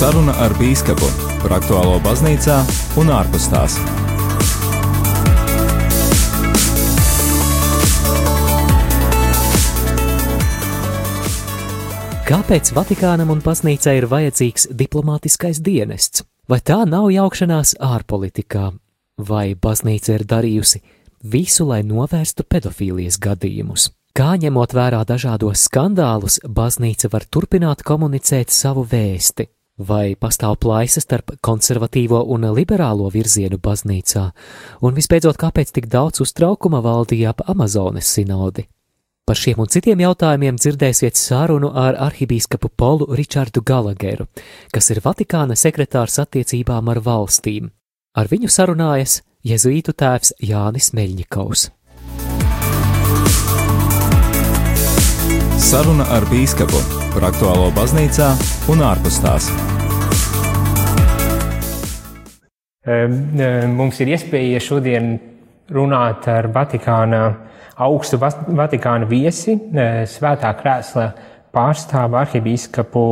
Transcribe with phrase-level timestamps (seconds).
[0.00, 1.04] Saruna ar Bīskapu
[1.42, 2.54] par aktuālo baznīcā
[3.02, 3.74] un ārpus tās.
[12.24, 16.24] Kāpēc Vatikānam un baznīcai ir vajadzīgs diplomātiskais dienests?
[16.48, 18.70] Vai tā nav jaukšanās ārpolitikā,
[19.20, 20.80] vai baznīca ir darījusi
[21.28, 23.90] visu, lai novērstu pedofīlijas gadījumus?
[24.16, 29.50] Kā ņemot vērā dažādos skandālus, baznīca var turpināt komunicēt savu vēsti?
[29.80, 34.26] Vai pastāv plaisa starp konservatīvo un liberālo virzienu baznīcā?
[34.84, 38.66] Un visbeidzot, kāpēc tik daudz uztraukuma valdīja ap Amazonas sinodi?
[39.24, 44.28] Par šiem un citiem jautājumiem dzirdēsiet sarunu ar arhibīskapu Polu Ričardu Galageru,
[44.74, 47.72] kas ir Vatikāna sekretārs attiecībām ar valstīm.
[48.12, 51.70] Ar viņu sarunājas Jēzuītu tēvs Jānis Meļņikovs.
[55.70, 56.80] Saruna ar Bīskapu
[57.14, 58.32] par aktuālo baznīcā
[58.72, 59.52] un ārpus tās.
[63.70, 65.12] Mums ir iespēja šodien
[65.70, 67.20] runāt ar Vatikāna,
[67.80, 69.56] augstu Vatikāna viesi,
[70.10, 71.10] svētā krēsla
[71.54, 73.04] pārstāvu arhibīskapu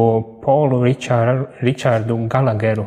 [0.42, 2.86] Polu Ričārdu Galageru.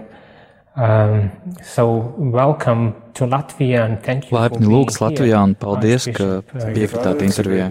[0.74, 1.32] Um,
[1.62, 7.70] so welcome Laipni lūgts Latvijā un paldies, ka piekritāt intervijā.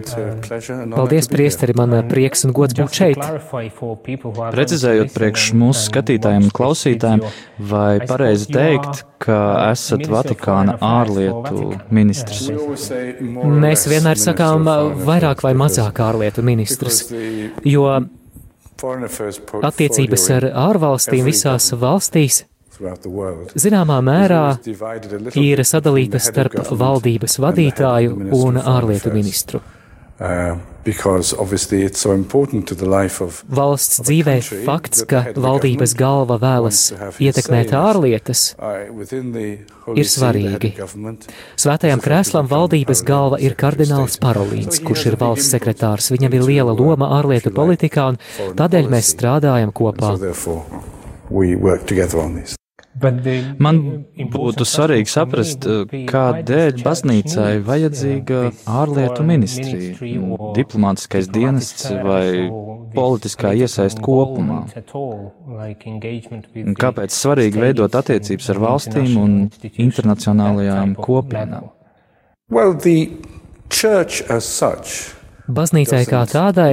[0.93, 3.21] Paldies, priesteri, man prieks un gods būt šeit.
[4.55, 7.25] Precizējot priekš mūsu skatītājiem un klausītājiem,
[7.71, 9.39] vai pareizi teikt, ka
[9.71, 12.47] esat Vatikāna ārlietu ministrs?
[12.51, 14.67] Mēs vienmēr sakām
[15.05, 17.03] vairāk vai mazāk ārlietu ministrs,
[17.67, 17.87] jo
[19.61, 22.43] attiecības ar ārvalstīm visās valstīs
[23.65, 24.45] zināmā mērā
[25.39, 29.61] ir sadalīta starp valdības vadītāju un ārlietu ministru.
[33.49, 34.35] Valsts dzīvē
[34.67, 36.81] fakts, ka valdības galva vēlas
[37.21, 38.43] ietekmēt ārlietas,
[39.97, 40.73] ir svarīgi.
[41.57, 46.13] Svētajam krēslam valdības galva ir kardināls Parolīns, kurš ir valsts sekretārs.
[46.13, 48.21] Viņam ir liela loma ārlietu politikā, un
[48.61, 50.15] tādēļ mēs strādājam kopā.
[53.61, 53.79] Man
[54.33, 55.65] būtu svarīgi saprast,
[56.11, 58.41] kādēļ baznīcai vajadzīga
[58.81, 59.95] ārlietu ministrija,
[60.57, 62.47] diplomātiskais dienests vai
[62.95, 64.63] politiskā iesaist kopumā.
[66.81, 69.37] Kāpēc svarīgi veidot attiecības ar valstīm un
[69.71, 71.71] internacionālajām kopienām?
[72.51, 72.75] Well,
[75.51, 76.71] Baznīcai kā tādai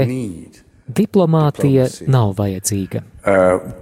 [0.99, 3.03] diplomātija nav vajadzīga.
[3.23, 3.73] Uh,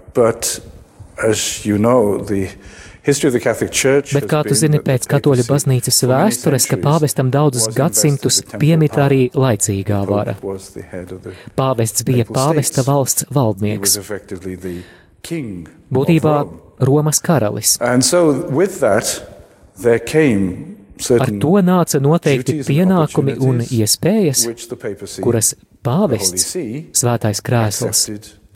[3.06, 10.00] Bet kā tu zini pēc katoļu baznīcas vēstures, ka pāvestam daudzus gadsimtus piemita arī laicīgā
[10.09, 10.34] vara?
[11.56, 13.94] Pāvests bija pāvesta valsts valdnieks.
[15.99, 16.34] Būtībā
[16.91, 17.77] Romas karalis.
[21.21, 24.47] Ar to nāca noteikti pienākumi un iespējas,
[25.22, 25.54] kuras
[25.87, 26.56] pāvests,
[26.97, 28.04] svētais krēsls,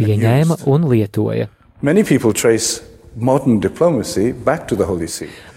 [0.01, 1.51] pieņēma un lietoja.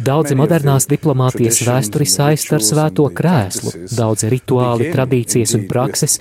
[0.08, 6.16] Daudzi modernās diplomātijas vēsturi saist ar svēto krēslu, daudzi rituāli, tradīcijas un prakses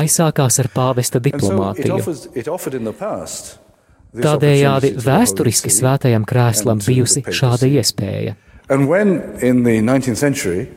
[0.00, 2.00] aizsākās ar pāvesta diplomātiju.
[4.10, 8.34] Tādējādi vēsturiski svētajam krēslam bijusi šāda iespēja.
[8.70, 10.68] And when in the 19th century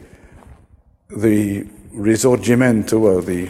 [1.10, 1.66] the
[1.96, 3.48] risorgimento or the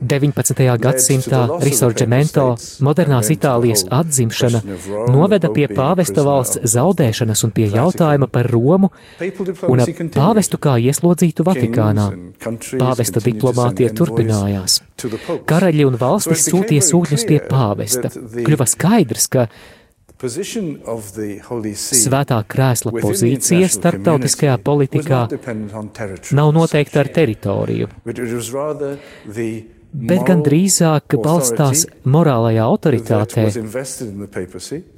[0.00, 0.78] 19.
[0.82, 4.60] gadsimtā Risorgimento, modernās Itālijas atzimšana,
[5.14, 8.90] noveda pie pāvesta valsts zaudēšanas un pie jautājuma par Romu
[9.70, 9.84] un
[10.16, 12.10] pāvestu kā ieslodzītu Vatikānā.
[12.82, 14.80] Pāvesta diplomātija turpinājās.
[15.46, 18.10] Karaļi un valstis sūtīja sūtņus pie pāvesta.
[18.10, 19.46] Kļuva skaidrs, ka
[21.78, 25.20] Svētā krēsla pozīcija starptautiskajā politikā
[26.34, 27.86] nav noteikta ar teritoriju,
[30.10, 33.46] bet gan drīzāk balstās morālajā autoritātē,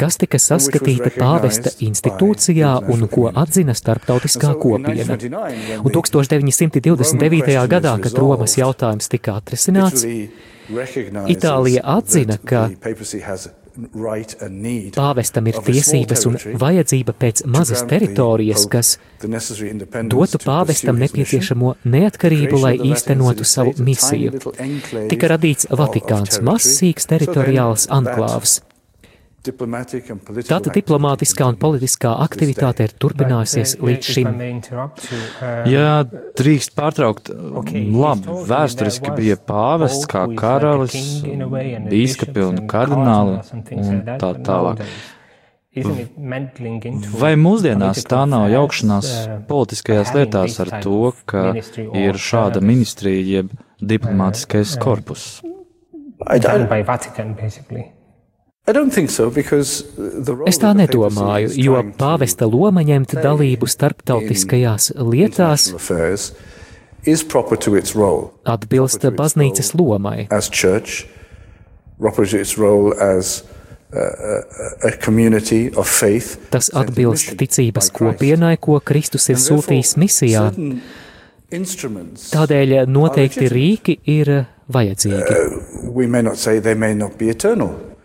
[0.00, 5.20] kas tika saskatīta pāvesta institūcijā un ko atzina starptautiskā kopiena.
[5.84, 7.60] Un 1929.
[7.76, 10.08] gadā, kad Romas jautājums tika atrisināts,
[10.70, 12.68] Itālija atzina, ka
[14.96, 18.94] Pāvestam ir tiesības un vajadzība pēc mazas teritorijas, kas
[20.12, 24.40] dotu pāvestam nepieciešamo neatkarību, lai īstenotu savu misiju.
[25.12, 28.60] Tika radīts Vatikāns, mazsīgs teritoriāls anklāvs.
[29.40, 34.28] Tāda diplomātiskā un politiskā aktivitāte ir turpinājusies līdz šim.
[35.70, 36.02] Jā,
[36.36, 37.30] drīkst pārtraukt.
[37.32, 41.24] Labi, vēsturiski bija pāvests kā karalis,
[41.88, 43.40] bīskapi un kardināli
[43.78, 44.84] un tā tālāk.
[47.20, 49.10] Vai mūsdienās tā nav jaukšanās
[49.48, 51.52] politiskajās lietās ar to, ka
[51.94, 55.30] ir šāda ministrija jeb diplomātiskais korpus?
[60.46, 65.70] Es tā nedomāju, jo pāvesta loma ņemt dalību starptautiskajās lietās
[68.44, 70.28] atbilst baznīcas lomai.
[76.52, 80.46] Tas atbilst ticības kopienai, ko Kristus ir sūtījis misijā.
[81.50, 84.34] Tādēļ noteikti rīki ir
[84.70, 85.24] vajadzīgi.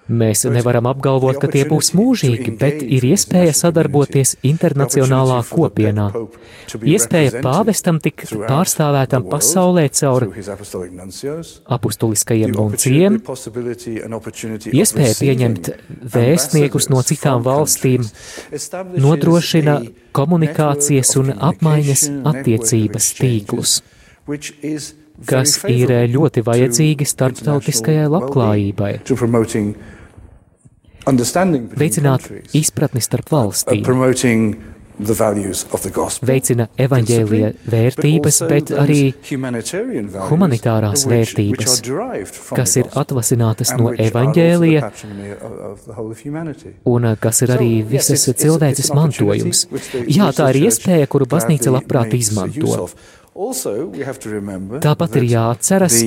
[0.06, 6.12] Mēs nevaram apgalvot, ka tie būs mūžīgi, bet ir iespēja sadarboties internacionālā kopienā.
[6.78, 10.28] Iespēja pāvestam tikt pārstāvētam pasaulē caur
[11.78, 13.18] apustuliskajiem nuncijiem,
[14.70, 15.72] iespēja pieņemt
[16.14, 18.06] vēstniekus no citām valstīm,
[19.02, 19.80] nodrošina
[20.14, 23.80] komunikācijas un apmaiņas attiecības tīklus
[25.30, 28.92] kas ir ļoti vajadzīgi starptautiskajai labklājībai
[31.06, 33.84] veicināt izpratni starp valstīm,
[36.26, 39.00] veicina evaņģēlija vērtības, bet arī
[40.30, 41.82] humanitārās vērtības,
[42.56, 44.92] kas ir atvasinātas no evaņģēlija
[46.94, 49.66] un kas ir arī visas cilvēces mantojums.
[50.08, 52.88] Jā, tā ir iespēja, kuru baznīca labprāt izmanto.
[54.86, 56.00] Tāpat ir jāatceras,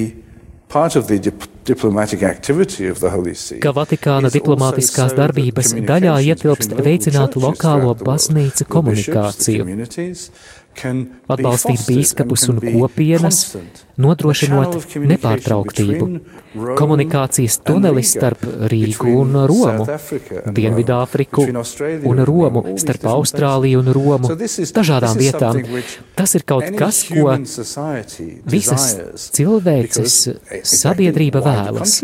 [3.64, 9.64] ka Vatikāna diplomātiskās darbības daļā ietilpst veicināt lokālo baznīcu komunikāciju,
[10.84, 13.40] atbalstīt bīskapus un kopienas,
[14.00, 14.76] nodrošinot
[15.12, 16.08] nepārtrauktību,
[16.78, 19.86] komunikācijas tunelis starp Rīgu un Romu,
[20.58, 21.46] Dienvidāfriku
[22.08, 24.32] un Romu, starp Austrāliju un Romu,
[24.78, 25.62] dažādām vietām.
[26.18, 27.36] Tas ir kaut kas, ko
[28.48, 28.88] visas
[29.36, 30.18] cilvēces
[30.78, 32.00] sabiedrība vēlas.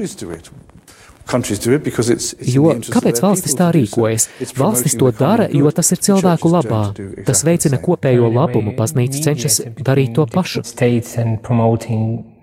[2.55, 4.29] Jo kāpēc valstis tā rīkojas?
[4.59, 6.83] Valstis to dara, jo tas ir cilvēku labā.
[7.25, 8.77] Tas veicina kopējo labumu.
[8.77, 10.65] Baznīca cenšas darīt to pašu.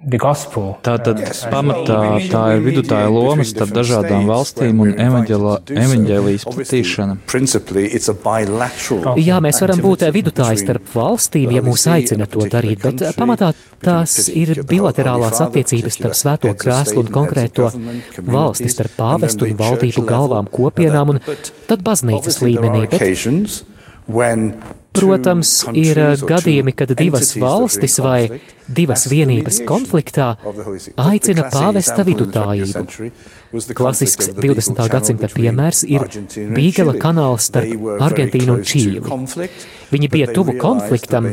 [0.02, 1.20] Tātad
[1.52, 1.98] pamatā
[2.32, 7.18] tā ir vidutāja loma starp dažādām valstīm un evaņģēlijas platīšana.
[9.22, 13.52] Jā, mēs varam būt vidutāji starp valstīm, ja mūs aicina to darīt, bet pamatā
[13.86, 17.70] tās ir bilaterālās attiecības starp svēto krēslu un konkrēto
[18.26, 21.22] valsti starp pāvestu un valdību galvām kopienām un
[21.70, 22.88] tad baznīcas līmenī.
[22.90, 30.34] Bet Protams, ir gadījumi, kad divas valstis vai divas vienības konfliktā
[31.00, 32.84] aicina pāvesta vidutājību.
[33.78, 34.84] Klasisks 20.
[34.92, 36.08] gadsimta piemērs ir
[36.52, 39.02] Bīgela kanāls starp Argentīnu un Čīli.
[39.96, 41.32] Viņi bija tuvu konfliktam.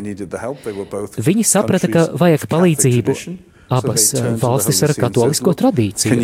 [1.28, 3.18] Viņi saprata, ka vajag palīdzību
[3.68, 6.16] Abas valstis ar katolisko tradīciju.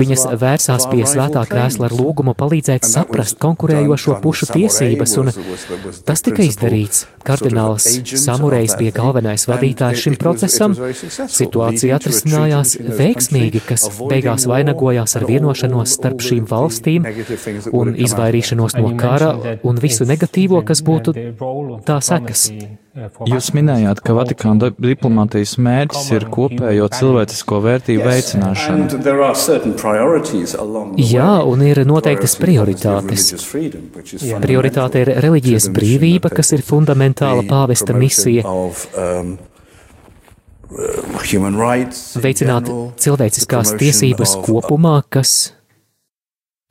[0.00, 5.32] Viņas vērsās pie svētā krēsla ar lūgumu palīdzēt saprast konkurējošo pušu tiesības, un
[6.06, 7.06] tas tika izdarīts.
[7.26, 7.88] Kardināls
[8.22, 10.76] Samurejs bija galvenais vadītājs šim procesam.
[10.76, 17.10] Situācija atrisinājās veiksmīgi, kas beigās vainagojās ar vienošanos starp šīm valstīm
[17.74, 19.34] un izvairīšanos no kara
[19.66, 21.18] un visu negatīvo, kas būtu
[21.86, 22.50] tā sekas.
[22.96, 28.86] Jūs minējāt, ka Vatikāna diplomātijas mērķis ir kopējo cilvēcisko vērtību veicināšana.
[31.04, 33.26] Jā, un ir noteiktas prioritātes.
[34.46, 38.48] Prioritāte ir reliģijas brīvība, kas ir fundamentāla pāvesta misija.
[38.48, 39.36] Um,
[42.24, 42.72] Veicināt
[43.04, 45.55] cilvēciskās tiesības kopumā, kas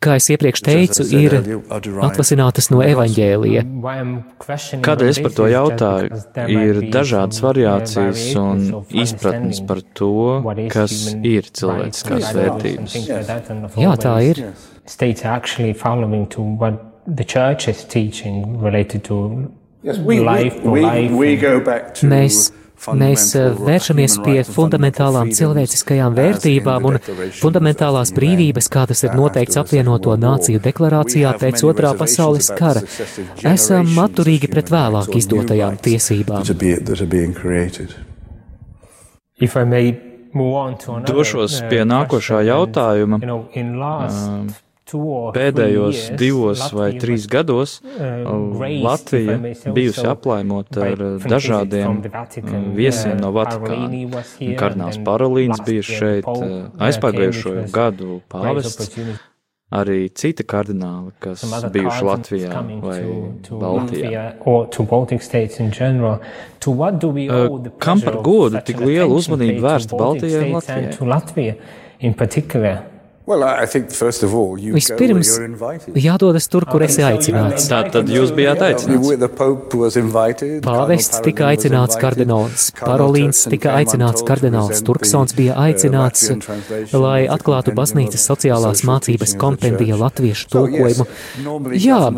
[0.06, 1.36] kā es iepriekš teicu, ir
[2.06, 3.66] atvasinātas no evaņģēlija.
[4.86, 6.22] Kādēļ es par to jautāju?
[6.56, 8.66] Ir dažādas variācijas un
[9.06, 10.12] izpratnes par to,
[10.74, 13.00] kas ir cilvēciskās vērtības.
[13.82, 14.44] Jā, tā ir.
[17.08, 19.52] The church is teaching related to
[19.84, 21.12] yes, we, life, we, life.
[21.12, 22.50] We, we go back to Mēs
[22.96, 26.98] Mēs eh, vēršamies pie fundamentālām cilvēciskajām vērtībām un
[27.40, 32.84] fundamentālās brīvības, kā tas ir noteikts apvienoto nāciju deklarācijā pēc otrā pasaules kara.
[33.54, 36.44] Esam atturīgi pret vēlāk izdotajām tiesībām.
[41.06, 43.20] Došos pie uh, nākošā jautājuma.
[43.24, 44.48] Um,
[44.86, 47.80] Pēdējos divos vai trīs gados
[48.86, 49.40] Latvija
[49.74, 52.04] bijusi aplaimota ar dažādiem
[52.78, 54.22] viesiem no Vatikāna.
[54.60, 56.30] Kardināls Parolīns bija šeit
[56.78, 58.94] aizpagājušo gadu pāvests
[59.76, 63.00] arī citi kardināli, kas bijuši Latvijā vai
[63.50, 64.26] Baltijā.
[67.82, 71.56] Kam par godu tik lielu uzmanību vērsta Baltijai un Latvijai?
[73.26, 75.32] Vispirms
[75.98, 77.64] jādodas tur, kur esi aicināts.
[77.72, 79.18] Tā tad jūs bijāt aicināts.
[80.66, 86.28] Pāvests tika aicināts kardināls, Parolīns tika aicināts kardināls, Turksons bija aicināts,
[86.94, 91.08] lai atklātu baznīcas sociālās mācības kompendija latviešu tulkojumu.
[91.82, 92.14] Jā,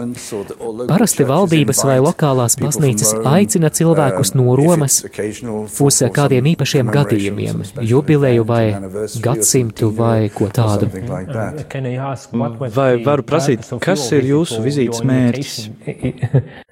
[0.91, 8.65] parasti valdības vai lokālās baznīcas aicina cilvēkus no Romas uz kādiem īpašiem gadījumiem, jubileju vai
[9.23, 10.96] gadsimtu vai ko tādu.
[12.75, 15.57] Vai varu prasīt, kas ir jūsu vizītes mērķis?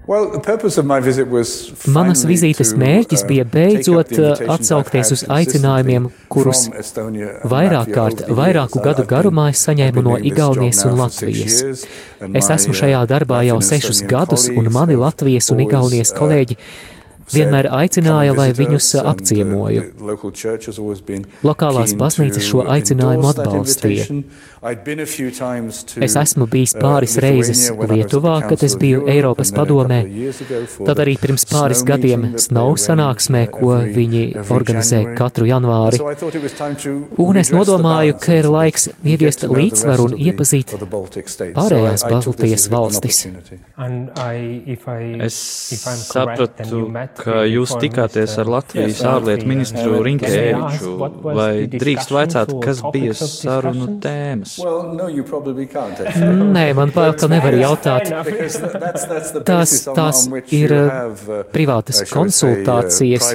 [1.96, 6.68] Manas vizītes mērķis bija beidzot uh, atsaukties uz aicinājumiem, kurus
[7.50, 11.88] vairāk kārt, vairāku gadu garumā es saņēmu no Igaunijas un Latvijas.
[12.38, 16.60] Es esmu šajā darbā jau sešus gadus, un mani Latvijas un Igaunijas kolēģi
[17.34, 19.86] vienmēr aicināja, lai viņus apciemoju.
[21.46, 24.24] Lokālās baznīcas šo aicinājumu atbalstīja.
[24.66, 30.00] Es esmu bijis pāris reizes Lietuvā, kad es biju Eiropas padomē,
[30.88, 34.24] tad arī pirms pāris gadiem Snow sanāksmē, ko viņi
[34.56, 36.02] organizē katru janvāri.
[37.22, 40.74] Un es nodomāju, ka ir laiks ieviest līdzsvaru un iepazīt
[41.54, 43.22] pārējās Baltijas valstis.
[45.30, 45.40] Es
[46.10, 46.82] sapratu,
[47.18, 50.94] ka jūs tikāties ar Latvijas ārlietu ministru Rinkēviču,
[51.26, 54.58] vai drīkst vaicāt, kas bija sarunu tēmas?
[56.56, 58.12] Nē, man bail, ka nevar jautāt.
[59.48, 63.32] Tās, tās ir uh, privātas konsultācijas.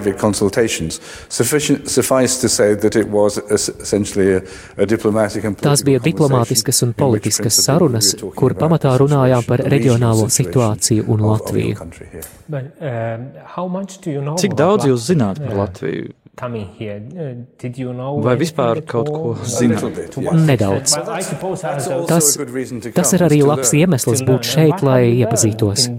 [5.60, 11.88] Tās bija diplomātiskas un politiskas sarunas, kur pamatā runājām par reģionālo situāciju un Latviju.
[14.40, 16.10] Cik daudz jūs zināt par Latviju?
[16.10, 16.20] Uh,
[18.24, 20.16] Vai vispār kaut ko zināt?
[20.46, 20.94] Nedaudz.
[22.08, 22.30] Tas,
[22.96, 25.90] tas ir arī labs iemesls būt šeit, lai iepazītos.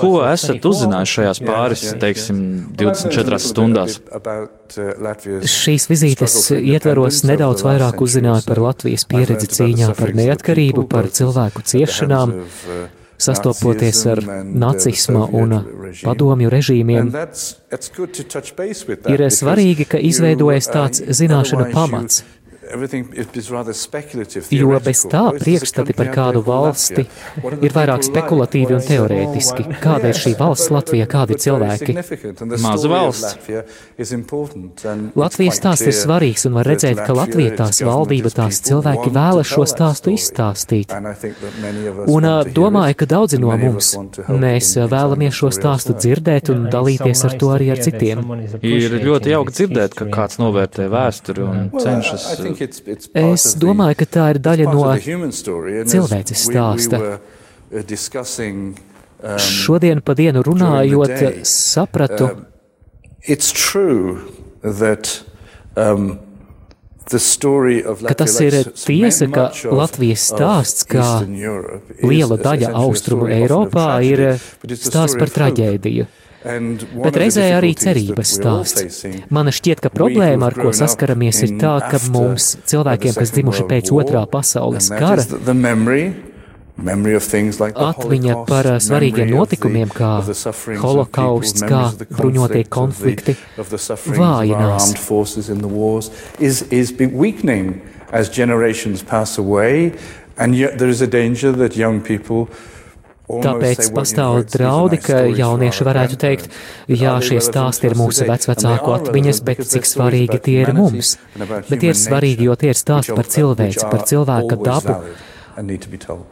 [0.00, 2.40] Ko esat uzzinājuši šajās pāris, teiksim,
[2.80, 4.00] 24 stundās?
[5.58, 12.38] Šīs vizītes ietveros nedaudz vairāk uzzināju par Latvijas pieredzi cīņā par neatkarību, par cilvēku ciešanām
[13.18, 15.56] sastopoties ar nacisma un
[16.02, 17.10] padomju režīmiem,
[19.14, 22.24] ir svarīgi, ka izveidojas tāds zināšanu pamats,
[24.50, 27.04] Jo bez tā priekšstati par kādu valsti
[27.64, 29.66] ir vairāk spekulatīvi un teorētiski.
[29.82, 31.96] Kāda ir šī valsts Latvija, kādi ir cilvēki?
[32.62, 33.36] Maza valsts.
[35.18, 39.66] Latvijas stāsts ir svarīgs un var redzēt, ka Latvija tās valdība, tās cilvēki vēlas šo
[39.68, 40.94] stāstu izstāstīt.
[42.10, 43.92] Un domāju, ka daudzi no mums
[44.28, 48.24] mēs vēlamies šo stāstu dzirdēt un dalīties ar to arī ar citiem.
[48.64, 52.28] Ir ļoti jauki dzirdēt, ka kāds novērtē vēsturi un cenšas
[53.14, 54.84] Es domāju, ka tā ir daļa no
[55.90, 57.00] cilvēces stāsta.
[59.24, 61.14] Um, Šodien pa dienu runājot,
[61.48, 62.28] sapratu,
[65.80, 66.10] um,
[68.04, 71.08] ka tas ir tiesa, ka Latvijas stāsts, kā
[72.04, 74.26] liela daļa austrumu Eiropā, ir
[74.76, 76.06] stāsts par traģēdiju.
[76.44, 79.00] Bet reizē arī cerības stāsts.
[79.32, 83.90] Man šķiet, ka problēma, ar ko saskaramies, ir tā, ka mums, cilvēkiem, kas dzimuši pēc
[83.96, 85.24] otrā pasaules kara,
[86.74, 90.08] Atmiņa par svarīgiem notikumiem, kā
[90.82, 94.90] holokausts, kā bruņotie konflikti, vājinās.
[100.36, 102.48] And yet there is a danger that young people
[103.24, 106.50] Tāpēc pastāv draudi, ka jaunieši varētu teikt,
[106.92, 111.16] jā, šie stāsti ir mūsu vecvecāku atmiņas, bet cik svarīgi tie ir mums.
[111.40, 114.98] Bet tie ir svarīgi, jo tie ir stāsti par cilvēci, par cilvēka dabu,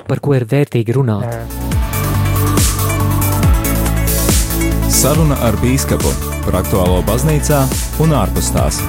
[0.05, 1.49] par ko ir vērtīgi runāt.
[4.93, 6.13] Saruna ar bīskapu
[6.45, 7.65] par aktuālo baznīcā
[8.05, 8.83] un ārpus tās.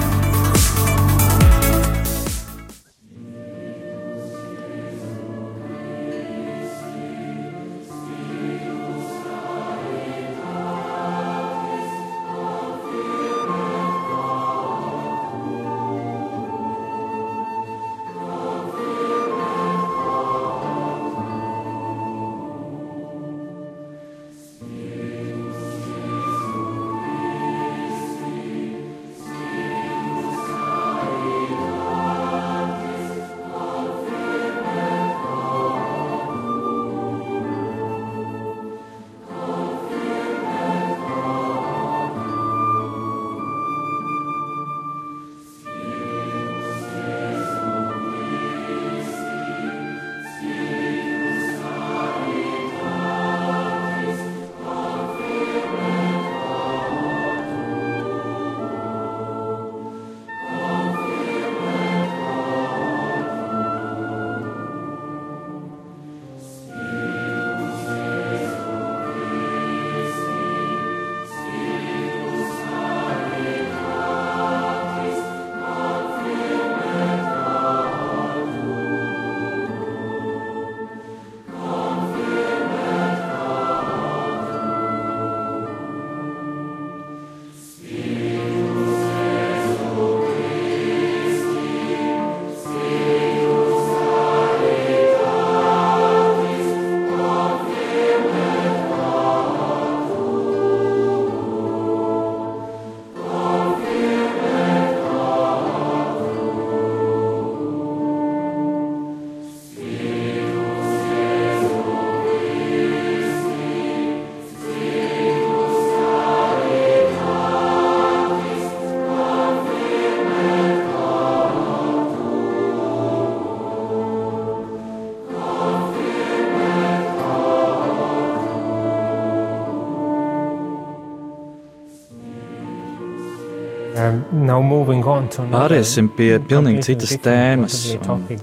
[135.54, 137.78] Pāriesim pie pilnīgi citas tēmas,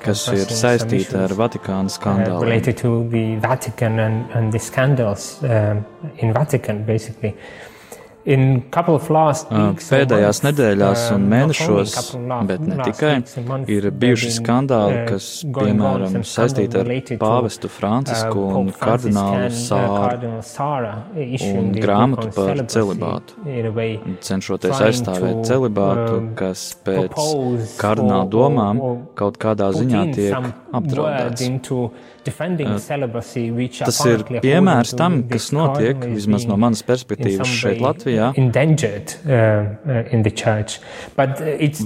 [0.03, 2.41] kas ir saistīta ar Vatikāna skandālu.
[8.21, 9.41] Pēdējās
[10.45, 11.93] nedēļās un mēnešos,
[12.49, 13.13] bet ne tikai,
[13.73, 16.87] ir bijuši skandāli, kas, piemēram, saistīti ar
[17.21, 20.93] pāvestu Francisku un kardinālu Sāru
[21.49, 23.31] un grāmatu par celibātu,
[24.29, 27.17] cenšoties aizstāvēt celibātu, kas pēc
[27.81, 28.75] kardināla domām
[29.17, 30.37] kaut kādā ziņā tiek
[30.77, 31.41] apdraudēts.
[33.85, 38.31] Tas ir piemērs tam, kas notiek, vismaz no manas perspektīvas šeit Latvijā.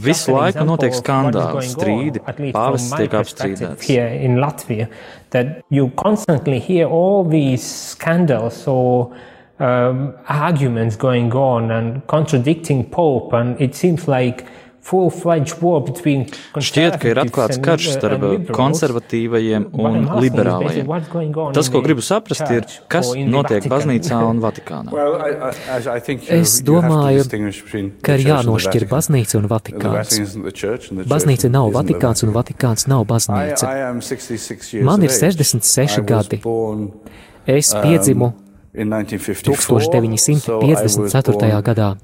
[0.04, 2.20] Visu laiku notiek skandāli, strīdi,
[2.56, 4.90] pāvests tiek apstrīdēts.
[5.32, 9.12] That you constantly hear all these scandals or
[9.60, 14.46] um, arguments going on and contradicting Pope, and it seems like
[14.86, 20.86] Šķiet, ka ir atklāts karš starp konservatīvajiem un liberālajiem.
[21.58, 24.94] Tas, ko gribu saprast, ir, kas notiek baznīcā un Vatikānā.
[26.38, 27.26] Es domāju,
[28.06, 30.22] ka ir jānošķir baznīca un Vatikāns.
[31.10, 33.74] Baznīca nav Vatikāns un Vatikāns nav baznīca.
[34.86, 36.42] Man ir 66 gadi.
[37.46, 38.34] Es piedzimu
[38.76, 41.62] 1954.
[41.66, 41.96] gadā.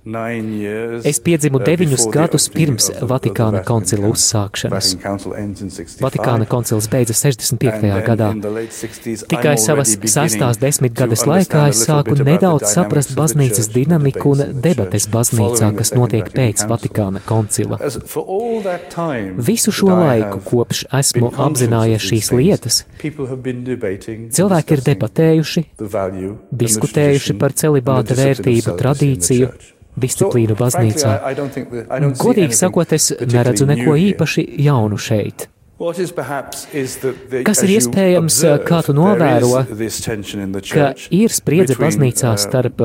[1.08, 4.96] Es piedzimu deviņus gadus pirms Vatikāna koncila uzsākšanas.
[6.02, 8.04] Vatikāna koncils beidza 65.
[8.08, 8.30] gadā.
[9.32, 15.90] Tikai savas sestās desmitgades laikā es sāku nedaudz saprast baznīcas dinamiku un debates baznīcā, kas
[15.98, 17.76] notiek pēc Vatikāna koncila.
[19.52, 22.76] Visu šo laiku, kopš esmu apzinājies šīs lietas,
[24.38, 25.62] cilvēki ir debatējuši,
[26.62, 29.54] diskutējuši par celibāta vērtību, tradīciju,
[30.02, 31.16] disciplīnu baznīcā.
[32.22, 35.50] Godīgi sakot, es neredzu neko īpaši jaunu šeit.
[35.82, 38.36] Kas ir iespējams,
[38.68, 39.64] kā tu novēro,
[40.70, 42.84] ka ir spriedze baznīcā starp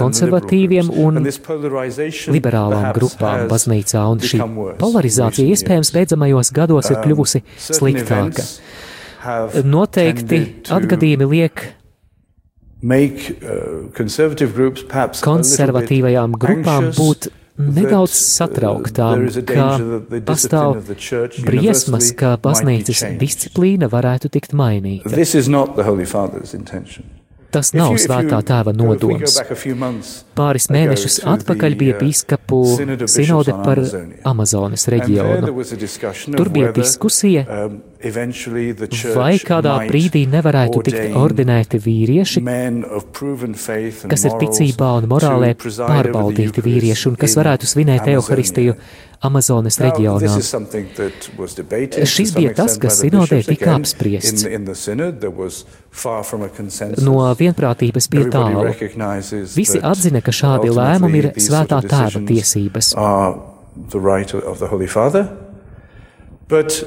[0.00, 1.22] konservatīviem un
[2.34, 4.42] liberālām grupām baznīcā, un šī
[4.82, 8.42] polarizācija iespējams beidzamajos gados ir kļuvusi sliktāka.
[9.66, 10.42] Noteikti
[10.74, 11.75] atgadījumi liek Uh,
[15.24, 19.68] konservatīvajām grupām būt nedaudz uh, satrauktām, ka
[20.28, 20.82] pastāv
[21.46, 25.08] briesmas, ka baznīcas disciplīna varētu tikt mainīta.
[27.56, 29.40] Tas nav svētā tēva nodoms.
[30.36, 32.60] Pāris mēnešus atpakaļ bija bīskapu
[33.08, 33.80] sinode par
[34.28, 35.52] Amazonas reģionu.
[36.36, 37.78] Tur bija diskusija, um,
[39.16, 42.44] vai kādā brīdī nevarētu tikt ordinēti vīrieši,
[44.10, 48.76] kas ir ticībā un morālē pārbaudīti vīrieši un kas varētu svinēt evaharistiju
[49.24, 50.34] Amazonas reģionā.
[52.04, 54.44] Šis bija tas, kas sinodē tika apspriests.
[57.06, 58.66] No vienprātības bija tālu.
[59.56, 62.94] Visi atzina, ka šādi lēmumi ir svētā tēva tiesības.
[66.46, 66.78] But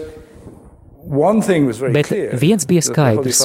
[1.10, 3.40] Bet viens bija skaidrs.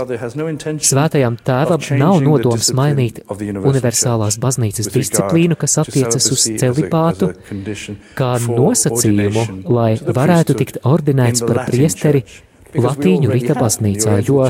[0.85, 7.31] Svētajam tēvam nav nodoms mainīt universālās baznīcas disciplīnu, kas attiecas uz celibātu,
[8.19, 12.25] kā nosacījumu, lai varētu tikt ordinēts par priesteri
[12.75, 14.49] Latīņu rīta baznīcā, jo,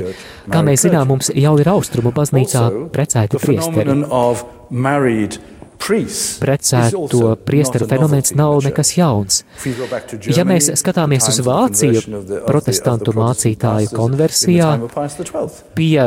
[0.50, 3.98] kā mēs zinām, mums jau ir austrumu baznīcā precēti priesteri.
[5.84, 9.42] Precēto priesteru fenomens nav nekas jauns.
[10.32, 12.00] Ja mēs skatāmies uz Vāciju,
[12.46, 14.70] protestantu mācītāju konversijā,
[15.76, 15.98] pie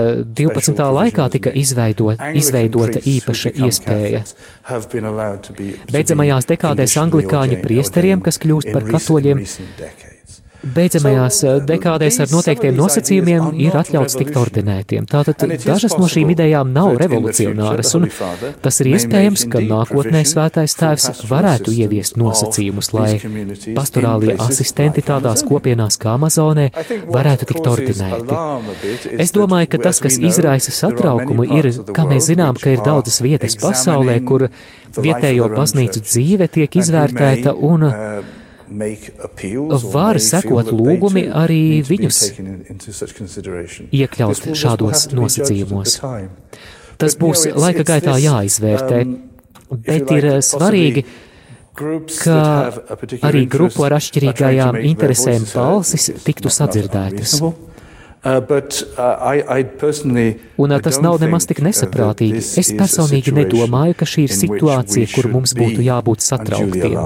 [0.42, 0.82] 12.
[0.98, 4.24] laikā tika izveidot, izveidota īpaša iespēja.
[5.94, 9.46] Beidzamajās dekādēs anglikāņu priesteriem, kas kļūst par katoļiem,
[10.76, 15.08] Beidzamajās eh, dekādēs ar noteiktiem nosacījumiem ir atļauts tikt ordinētiem.
[15.10, 18.08] Tātad dažas no šīm idejām nav revolucionāras, un
[18.64, 23.12] tas ir iespējams, ka nākotnē svētais tēvs varētu ieviest nosacījumus, lai
[23.78, 26.70] pastorālie asistenti tādās kopienās kā Amazonē
[27.08, 28.40] varētu tikt ordinēti.
[29.18, 33.58] Es domāju, ka tas, kas izraisa satraukumu, ir, kā mēs zinām, ka ir daudzas vietas
[33.62, 34.50] pasaulē, kur
[34.98, 37.90] vietējo baznīcu dzīve tiek izvērtēta un
[39.94, 42.20] var sekot lūgumi arī viņus
[43.92, 46.00] iekļaut šādos nosacījumos.
[46.98, 49.18] Tas būs laika gaitā jāizvērtē, um,
[49.86, 51.06] bet ir uh, svarīgi,
[51.78, 52.40] ka
[53.28, 57.38] arī grupu ar atšķirīgajām interesēm balsis tiktu sadzirdētas.
[57.38, 57.54] Uh,
[58.98, 59.14] uh,
[60.58, 62.42] Un tas nav nemaz tik nesaprātīgi.
[62.42, 66.98] Es personīgi nedomāju, ka šī ir situācija, kur mums būtu jābūt satrauktiem.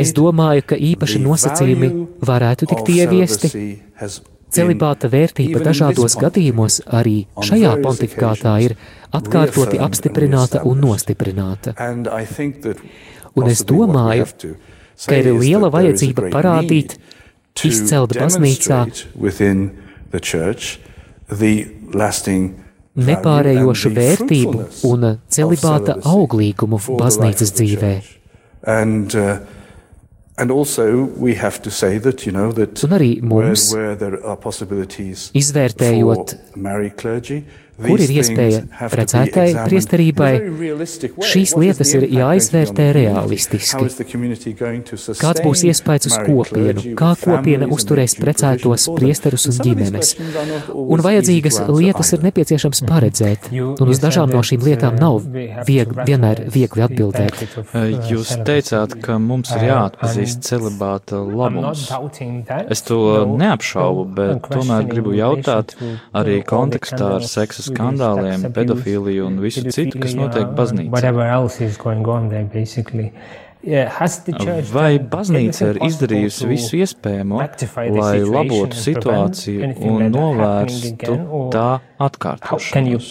[0.00, 1.90] Es domāju, ka īpaši nosacījumi
[2.26, 3.50] varētu tikt ieviesti.
[4.48, 8.74] Celibāta vērtība dažādos gadījumos arī šajā pontifikātā ir
[9.14, 11.74] atkārtoti apstiprināta un nostiprināta.
[13.38, 14.26] Un es domāju,
[15.04, 16.96] ka ir liela vajadzība parādīt,
[17.68, 18.86] izcelt baznīcā
[22.98, 27.94] nepārējošu vērtību un celibāta auglīgumu baznīcas dzīvē.
[28.66, 29.38] And, uh,
[30.38, 33.96] And also we have to say that, you know, that Un arī mums, where, where
[33.96, 36.36] there are possibilities izvērtējot
[36.94, 37.42] clergy,
[37.78, 40.32] kur ir iespēja precētai priesterībai,
[41.30, 43.88] šīs lietas ir jāizvērtē realistiski.
[45.18, 50.14] Kāds būs iespējas uz kopienu, kā kopiena uzturēs precētos priesterus un ģimenes.
[50.74, 55.20] Un vajadzīgas lietas ir nepieciešams paredzēt, un uz dažām no šīm lietām nav
[55.68, 57.44] viegli, vienmēr viegli atbildēt.
[58.10, 61.86] Jūs teicāt, ka mums ir jāatpazīst celibāta labums.
[62.68, 63.00] Es to
[63.38, 65.76] neapšaubu, bet tomēr gribu jautāt
[66.16, 70.90] arī kontekstā ar seksa skandāliem, pedofīliju un visu citu, kas notiek baznīcā.
[74.70, 77.40] Vai baznīca ir izdarījusi visu iespējamo,
[77.98, 81.16] lai labotu situāciju un novērstu
[81.52, 81.66] tā
[82.06, 83.10] atkārtošanos?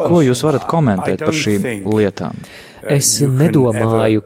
[0.00, 2.40] Ko jūs varat komentēt par šīm lietām?
[2.88, 4.24] Es nedomāju,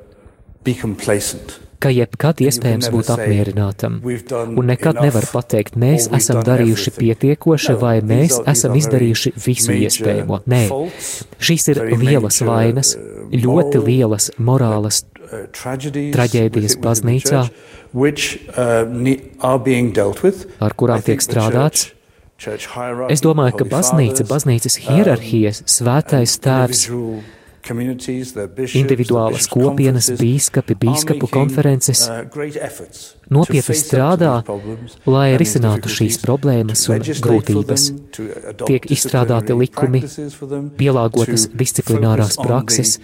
[1.81, 8.39] ka jebkad iespējams būt apmierinātam, un nekad nevar pateikt, mēs esam darījuši pietiekoši vai mēs
[8.47, 10.43] esam izdarījuši visu iespējamo.
[10.51, 10.63] Nē,
[11.39, 12.95] šīs ir lielas vainas,
[13.33, 15.05] ļoti lielas morālas
[16.17, 17.43] traģēdijas baznīcā,
[20.61, 21.91] ar kurām tiek strādāts.
[23.09, 26.83] Es domāju, ka baznīca, baznīcas hierarhijas, svētais tēvs,
[28.77, 32.07] individuālas kopienas, bīskapi, bīskapu konferences.
[32.09, 34.35] uh, nopietni strādā,
[35.09, 37.87] lai risinātu šīs problēmas un grūtības.
[38.67, 40.03] Tiek izstrādāti likumi,
[40.79, 42.97] pielāgotas disciplinārās prakses,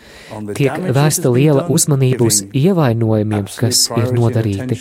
[0.56, 4.78] tiek vērsta liela uzmanība uz ievainojumiem, kas ir nodarīti.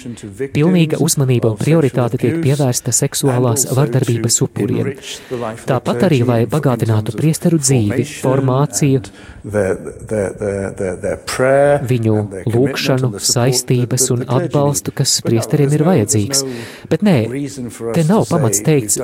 [0.56, 4.93] Pilnīga uzmanība un prioritāte tiek pievērsta seksuālās vardarbības upuriem.
[5.67, 9.04] Tāpat arī, lai bagātinātu priesteru dzīvi, formāciju,
[11.89, 12.15] viņu
[12.54, 16.44] lūgšanu, saistības un atbalstu, kas priesteriem ir vajadzīgs.
[16.91, 17.17] Bet nē,
[17.96, 18.98] te nav pamats teikt,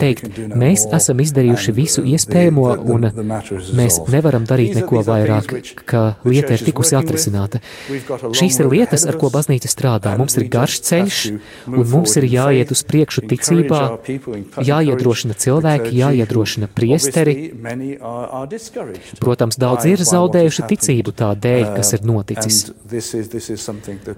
[0.00, 3.08] teikt, mēs esam izdarījuši visu iespējamo un
[3.76, 5.52] mēs nevaram darīt neko vairāk,
[5.88, 7.60] ka lieta ir tikusi atrisināta.
[8.36, 10.14] Šīs ir lietas, ar ko baznīca strādā.
[10.18, 11.20] Mums ir garš ceļš
[11.72, 13.82] un mums ir jāiet uz priekšu ticībā,
[14.66, 17.36] jāiedrošina cilvēki, jāiedrošina priesteri.
[19.20, 22.62] Protams, daudz ir zaudējuši ticību tā dēļ, kas ir noticis.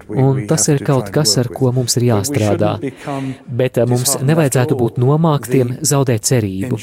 [0.09, 2.73] Un tas ir kaut kas, ar ko mums ir jāstrādā.
[3.47, 6.79] Bet eh, mums nevajadzētu būt nomāktiem, zaudēt cerību.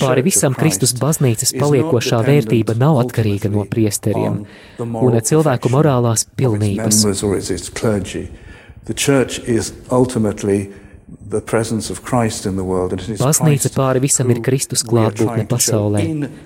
[0.00, 4.44] Pāri visam Kristus baznīcas paliekošā vērtība nav atkarīga no priesteriem
[4.80, 7.02] un cilvēku morālās pilnības.
[13.18, 16.02] Baznīca pāri visam ir Kristus klātbūtne pasaulē.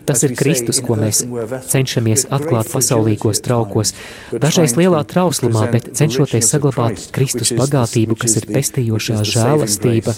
[0.09, 1.21] Tas ir Kristus, ko mēs
[1.69, 3.93] cenšamies atklāt pasaulīgos traukos,
[4.33, 10.16] dažreiz lielā trauslumā, bet cenšoties saglabāt Kristus bagātību, kas ir pestījošā žēlastība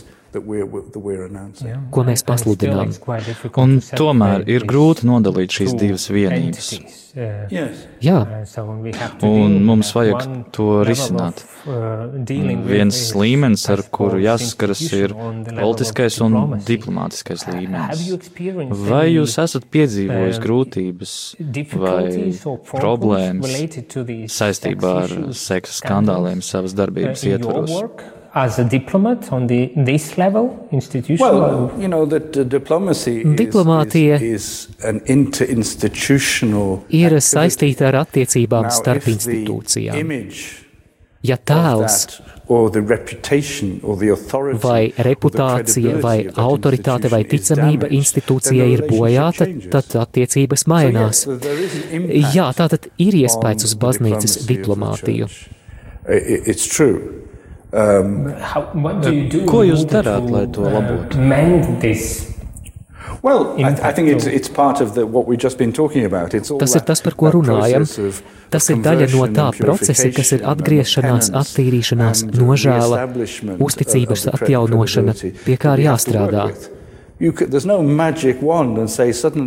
[1.93, 2.93] ko mēs pasludinām.
[3.61, 6.73] Un tomēr ir grūti nodalīt šīs divas vienības.
[7.13, 8.15] Jā,
[9.29, 10.23] un mums vajag
[10.57, 11.43] to risināt.
[12.65, 18.07] Viens līmenis, ar kuru jāsaskaras, ir politiskais un diplomātiskais līmenis.
[18.89, 21.15] Vai jūs esat piedzīvojis grūtības
[21.85, 22.33] vai
[22.73, 23.61] problēmas
[24.33, 28.21] saistībā ar seksa skandāliem savas darbības ietvaros?
[28.35, 31.41] As a diplomat on the, this level, institutional?
[31.41, 38.69] Well, you know, that uh, diplomacy Diplomātija is, is an interinstitutional ir saistīta ar attiecībām
[38.69, 40.15] Now, starp institūcijām.
[41.23, 42.09] Ja tēls
[44.63, 51.25] vai reputācija, vai autoritāte, vai ticamība institūcijai ir bojāta, tad attiecības mainās.
[52.35, 55.31] Jā, tātad ir iespējas uz baznīcas diplomātiju.
[56.09, 57.23] It's true.
[57.73, 58.67] Um, How,
[59.49, 61.17] Ko jūs darāt, lai to labotu?
[63.23, 66.35] Well, I, I think it's, it's part of the, what we've just been talking about.
[66.35, 67.87] It's all tas ir tas, par ko runājam.
[68.51, 73.07] Tas ir daļa no tā procesa, kas ir atgriešanās, attīrīšanās, nožēla,
[73.63, 76.49] uzticības atjaunošana, pie kā ir jāstrādā.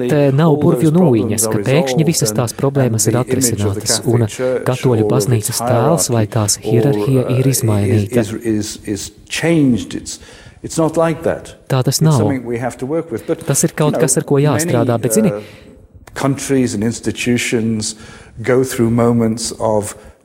[0.10, 4.24] Te nav burvju nūjiņas, ka pēkšņi visas tās problēmas ir atrisinātas, un
[4.68, 8.24] katoļu baznīcas tēls vai tās hierarhija ir izmainīta.
[11.70, 12.24] Tā tas nav.
[13.46, 15.34] Tas ir kaut kas, ar ko jāstrādā, bet zini,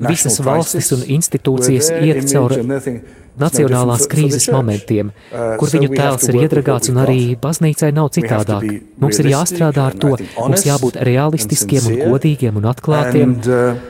[0.00, 2.62] Visas valstis un institūcijas iet cauri
[3.40, 8.66] nacionālās krīzes momentiem, uh, kur viņu tēls ir iedragāts un arī baznīcai nav citādāk.
[9.00, 13.38] Mums ir jāstrādā ar to, mums jābūt realistiskiem un godīgiem un atklātiem.
[13.40, 13.88] Un uh,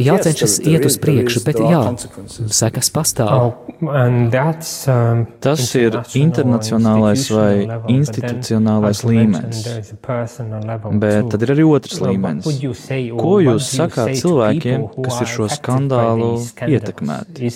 [0.00, 1.80] jācenšas iet uz priekšu, bet jā,
[2.52, 3.52] sekas pastāv.
[3.84, 4.30] Um,
[5.44, 9.62] Tas ir internacionālais vai institucionālais līmenis.
[11.04, 12.48] Bet tad ir arī otrs līmenis.
[13.20, 16.32] Ko jūs sakāt cilvēkiem, kas ir šo skandālu
[16.68, 17.52] ietekmēti?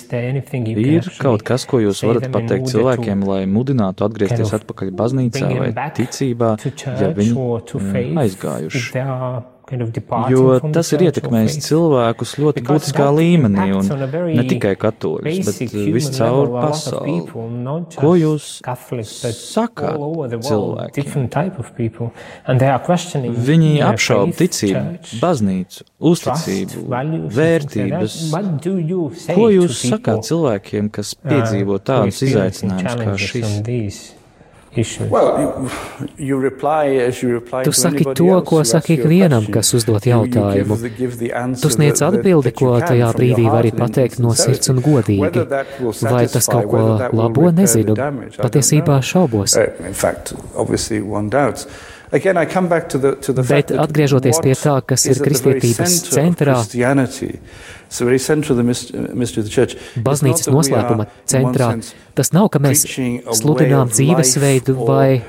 [0.79, 6.55] Ir kaut kas, ko jūs varat pateikt cilvēkiem, lai mudinātu atgriezties atpakaļ baznīcā vai ticībā,
[6.99, 8.99] ja viņi aizgājuši?
[10.29, 13.85] Jo tas ir ietekmējis cilvēkus ļoti būtiskā līmenī, un
[14.33, 17.19] ne tikai katoļus, bet viscaur pasauli.
[17.99, 18.47] Ko jūs
[19.37, 19.99] sakāt
[20.49, 21.29] cilvēkiem?
[23.49, 24.85] Viņi apšauba ticību,
[25.21, 26.85] baznīcu, uzticību,
[27.39, 28.19] vērtības.
[29.29, 34.15] Ko jūs sakāt cilvēkiem, kas uh, piedzīvo tādus izaicinājumus kā šis?
[37.63, 40.77] Tu saki to, ko saki ikvienam, kas uzdot jautājumu.
[41.61, 45.45] Tu sniedz atbildi, ko tajā brīdī vari pateikt no sirds un godīgi.
[46.05, 46.83] Vai tas kaut ko
[47.17, 47.97] labo, nezinu.
[48.37, 49.57] Patiesībā šaubos.
[52.09, 56.55] Bet atgriežoties pie tā, kas ir kristietības centrā,
[60.05, 61.69] baznīcas noslēpuma centrā,
[62.17, 62.85] tas nav, ka mēs
[63.41, 65.21] sludinām dzīvesveidu vai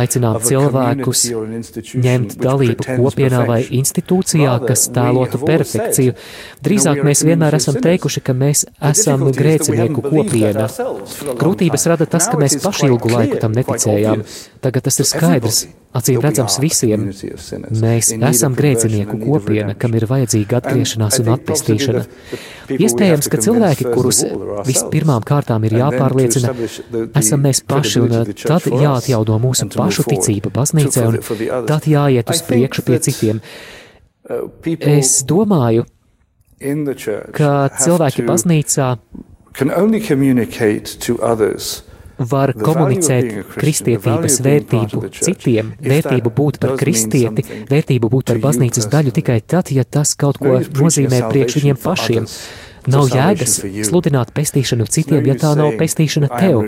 [0.00, 1.24] aicinām cilvēkus
[2.00, 6.14] ņemt dalību kopienā vai institūcijā, kas tēlotu perfekciju.
[6.64, 10.70] Drīzāk mēs vienmēr esam teikuši, ka mēs esam grēcinieku kopiena.
[11.42, 14.24] Grūtības rada tas, ka mēs paši ilgu laiku tam neticējām.
[14.64, 15.66] Tagad tas ir skaidrs.
[15.90, 17.08] Acīm redzams visiem,
[17.82, 22.02] mēs esam grēcinieku kopiena, kam ir vajadzīga atgriešanās un atpestīšana.
[22.76, 24.20] Iespējams, ka cilvēki, kurus
[24.68, 26.54] vispirmām kārtām ir jāpārliecina,
[27.18, 32.86] esam mēs paši, un tad jāatjauno mūsu pašu ticība baznīcē, un tad jāiet uz priekšu
[32.86, 33.42] pie citiem.
[34.94, 35.88] Es domāju,
[37.34, 38.92] ka cilvēki baznīcā
[42.20, 49.40] var komunicēt kristietības vērtību citiem, vērtību būt par kristieti, vērtību būt par baznīcas daļu tikai
[49.40, 52.28] tad, ja tas kaut ko nozīmē priekš viņiem pašiem.
[52.90, 56.62] Nav jēgas sludināt pestīšanu citiem, ja tā nav pestīšana tev.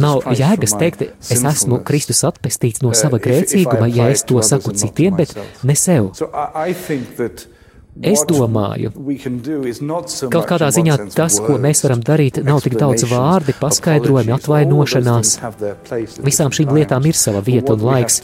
[0.00, 5.16] Nav jēgas teikt, es esmu Kristus atpestīts no sava grēcīguma, ja es to saku citiem,
[5.16, 5.32] bet
[5.64, 6.12] ne sev.
[8.00, 8.92] Es domāju,
[10.30, 15.34] kaut kādā ziņā tas, ko mēs varam darīt, nav tik daudz vārdi, paskaidrojumi, atvainošanās.
[16.24, 18.22] Visām šīm lietām ir sava vieta un laiks,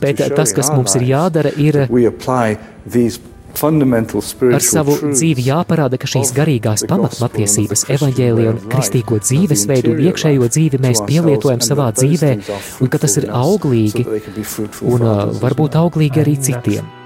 [0.00, 1.84] bet tas, kas mums ir jādara, ir
[3.56, 10.82] ar savu dzīvi jāparāda, ka šīs garīgās pamatmatiesības, evaņģēlija un kristīgo dzīvesveidu un iekšējo dzīvi
[10.82, 12.36] mēs pielietojam savā dzīvē,
[12.84, 14.06] un ka tas ir auglīgi
[14.84, 17.05] un uh, varbūt auglīgi arī citiem.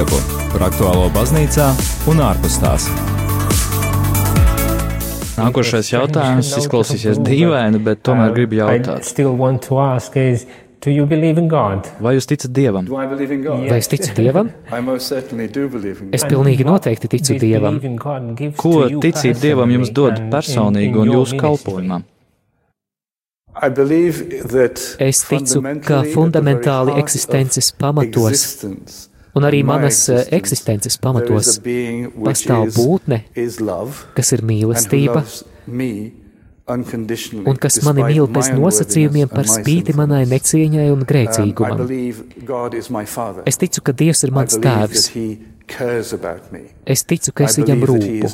[0.00, 1.66] Bīskapu par aktuālo baznīcā
[2.08, 2.86] un ārpus tās.
[5.36, 9.04] Nākošais jautājums izklausīsies dīvaini, bet tomēr gribu jautāt.
[12.00, 12.88] Vai jūs ticat Dievam?
[12.88, 14.48] Vai es ticu Dievam?
[16.16, 17.76] Es pilnīgi noteikti ticu Dievam.
[18.56, 18.72] Ko
[19.04, 22.08] ticība Dievam jums dod personīgi un jūsu kalpojumam?
[25.10, 31.58] Es ticu, ka fundamentāli eksistences pamatos un arī manas eh, eksistences pamatos
[32.24, 33.22] pastāv būtne,
[34.16, 35.24] kas ir mīlestība,
[36.70, 41.86] un kas mani mīl bez nosacījumiem par spīti manai necieņai un grēcīgumam.
[43.50, 45.08] Es ticu, ka Dievs ir mans tēvs,
[46.86, 48.30] Es ticu, ka es viņam rūpu.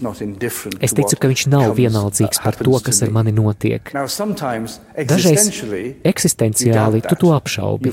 [0.80, 3.92] Es ticu, ka viņš nav vienaldzīgs par to, kas ar mani notiek.
[3.92, 5.50] Dažreiz
[6.12, 7.92] eksistenciāli tu to apšaubi.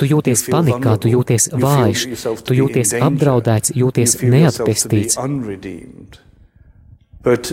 [0.00, 2.06] Tu jūties panikā, tu jūties vājš,
[2.46, 5.18] tu jūties apdraudēts, jūties neatpestīts.
[7.22, 7.52] But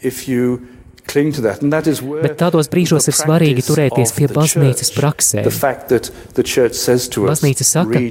[0.00, 0.71] if you
[1.12, 5.44] Bet tādos brīžos ir svarīgi turēties pie baznīcas praksē.
[7.26, 8.02] Baznīca saka,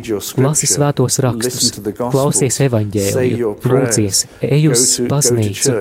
[0.45, 5.77] lasi svētos rakstus, klausies evaņģēliju, lūdzies, ej uz baznīcu,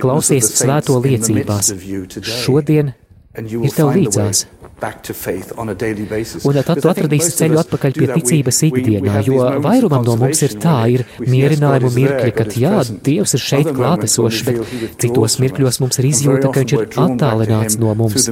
[0.00, 1.74] klausies svēto liecībās.
[2.40, 2.94] Šodien
[3.36, 4.46] ir tev līdzās.
[6.48, 10.76] Un tad tu atradīsi ceļu atpakaļ pie ticības ikdienā, jo vairumam no mums ir tā,
[10.94, 16.50] ir mierinājumu mirkļi, ka jā, Dievs ir šeit klātesošs, bet citos mirkļos mums ir izjūta,
[16.52, 18.28] ka viņš ir attālināts no mums.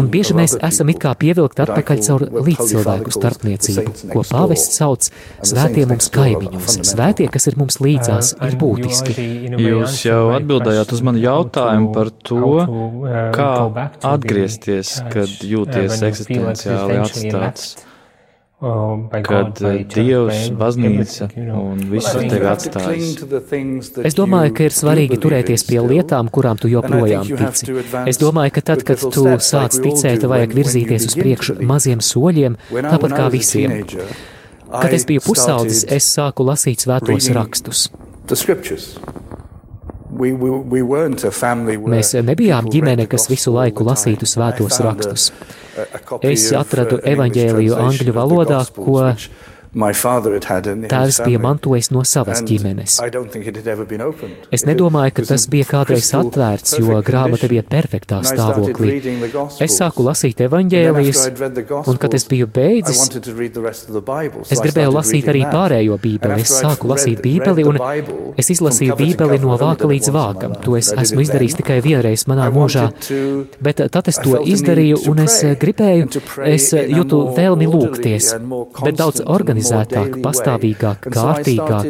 [0.00, 5.08] Un bieži mēs esam it kā pievilkt atpakaļ caur līdzcilvēku starpniecību, ko pāvests sauc
[5.46, 6.78] svētie mums kaimiņos.
[6.92, 9.16] Svētie, kas ir mums līdzās, ir būtiski.
[9.58, 12.52] Jūs jau atbildējāt uz manu jautājumu par to,
[13.36, 13.52] kā
[14.12, 17.70] atgriezties, kad jūties jūties eksistenciāli atstāts.
[18.58, 19.60] Kad
[19.92, 23.12] Dievs, baznīca un viss tevi atstājis.
[24.02, 27.76] Es domāju, ka ir svarīgi turēties pie lietām, kurām tu joprojām tici.
[28.10, 33.14] Es domāju, ka tad, kad tu sāc ticēt, vajag virzīties uz priekšu maziem soļiem, tāpat
[33.14, 33.76] kā visiem.
[34.68, 37.86] Kad es biju pusaudzis, es sāku lasīt svētos rakstus.
[41.94, 45.30] Mēs nebijām ģimene, kas visu laiku lasītu svētos rakstus.
[46.26, 49.02] Es atradu evaņģēliju angļu valodā, ko
[49.78, 52.96] Tēvs bija mantojis no savas ģimenes.
[54.54, 58.96] Es nedomāju, ka tas bija kādreiz atvērts, jo grāmata bija perfektā stāvoklī.
[59.62, 61.22] Es sāku lasīt evaņģēlijas,
[61.78, 63.04] un kad es biju beidzis,
[64.50, 66.42] es gribēju lasīt arī pārējo bībeli.
[66.42, 67.78] Es sāku lasīt bībeli, un
[68.40, 70.58] es izlasīju bībeli no vāka līdz vākam.
[70.66, 72.88] To es esmu izdarījis tikai vienreiz manā mūžā,
[73.62, 76.10] bet tad es to izdarīju, un es gribēju,
[76.50, 78.34] es jūtu vēlmi lūgties,
[78.82, 81.86] bet daudz organizēt organizētāk, pastāvīgāk, kārtīgāk.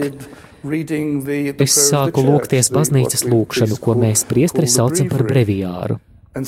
[1.62, 5.98] Es sāku lūgties baznīcas lūkšanu, ko mēs priesteri saucam par breviāru.
[6.38, 6.44] Un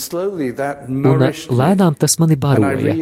[1.58, 2.94] lēnām tas mani baroja,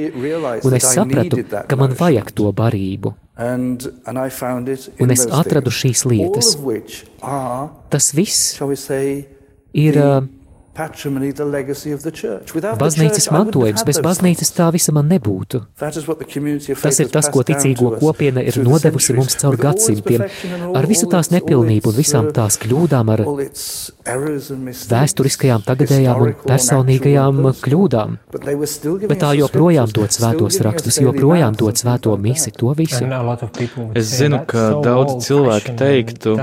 [0.64, 3.12] un es sapratu, ka man vajag to barību.
[3.38, 6.54] Un es atradu šīs lietas.
[7.92, 8.56] Tas viss
[9.72, 10.00] ir
[12.78, 15.60] Baznīcas mantojums, bez baznīcas tā visa man nebūtu.
[15.78, 20.22] Tas ir tas, ko ticīgo kopiena ir nodevusi mums caur gadsimtiem,
[20.78, 23.24] ar visu tās nepilnību un visām tās kļūdām, ar
[24.92, 28.16] vēsturiskajām, tagadējām un personīgajām kļūdām.
[29.08, 33.02] Bet tā joprojām dod svētos rakstus, joprojām dod svēto misi, to visu.
[33.98, 36.38] Es zinu, ka daudz cilvēki teiktu,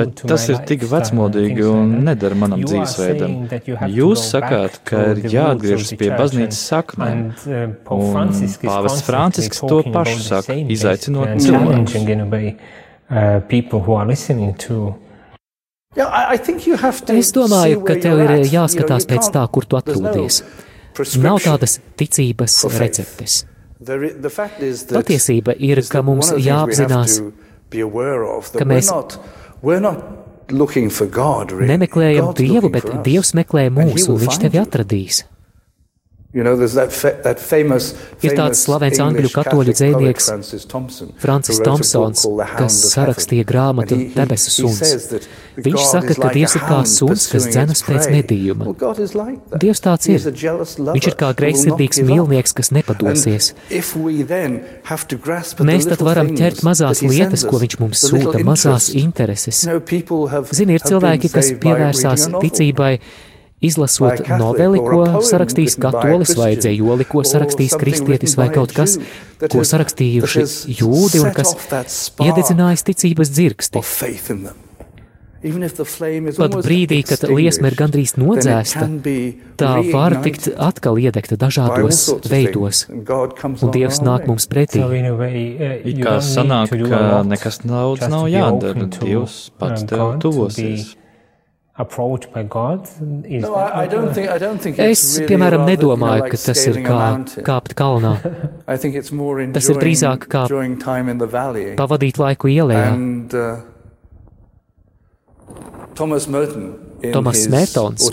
[0.00, 3.57] bet tas ir tik vecmodīgi un nedara manam dzīvesveidam.
[3.66, 8.32] Jūs sakāt, ka ir jāatgriežas pie baznīcas saknēm, uh, un
[8.62, 11.94] pāvests Francisks to pašu saka, izaicinot cilvēkus.
[17.18, 20.42] Es domāju, ka tev ir jāskatās pēc tā, kur tu atrodies.
[21.22, 23.44] Nav tādas ticības receptes.
[24.90, 27.20] Patiesība ir, ka mums jāapzinās,
[28.58, 28.90] ka mēs
[31.68, 35.24] Nemeklējam Dievu, bet Dievs meklē mūsu, un Viņš tevi atradīs.
[35.24, 40.30] You know, that fa that famous, Ir tāds slavens angļu katoļu dzēnieks
[41.18, 42.24] Francis Thompsons,
[42.58, 44.94] kas sarakstīja grāmatu Debesu suns.
[45.58, 48.74] Viņš saka, ka Dievs ir kā suns, kas dzenas pēc medījuma.
[49.58, 50.22] Dievs tāds ir.
[50.22, 53.52] Viņš ir kā greizsirdīgs mīlnieks, kas nepadosies.
[55.68, 59.64] Mēs tad varam ķert mazās lietas, ko viņš mums sūta, mazās intereses.
[59.66, 62.92] Zini, ir cilvēki, kas pievērsās ticībai
[63.58, 68.94] Izlasot noveli, ko sarakstījis katolis vai dzējoli, ko sarakstījis kristietis vai kaut kas,
[69.42, 70.44] ko sarakstījuši
[70.78, 71.56] jūdi un kas
[72.22, 73.82] iededzinājis ticības dzirksti.
[75.38, 78.86] Pat brīdī, kad liesma ir gandrīz nodzēsta,
[79.58, 82.00] tā var tikt atkal iedegta dažādos
[82.30, 84.82] veidos, un Dievs nāk mums pretī.
[85.82, 90.94] It kā sanāk, ka nekas daudz nav jādara, Dievs pats tev tuvosies
[94.88, 97.02] es, piemēram, nedomāju, ka tas ir kā
[97.46, 98.16] kāpt kalnā.
[99.56, 100.44] tas ir drīzāk kā
[101.78, 102.82] pavadīt laiku ielā.
[102.90, 103.62] And, uh,
[105.98, 108.08] Thomas Merton Tomas Smetons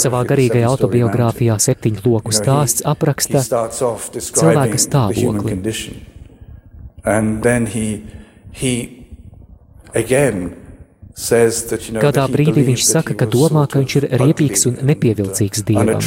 [0.00, 5.56] savā garīgajā autobiogrāfijā septiņu loku stāsts apraksta cilvēka stāvokli.
[7.04, 8.04] And then he,
[8.52, 9.06] he
[9.94, 10.63] again
[11.14, 16.00] Kādā brīdī viņš saka, ka domā, ka viņš ir riepīgs un nepievilcīgs Dievam.